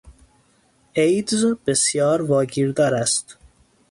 [0.93, 3.37] ایدز بسیار واگیردار است.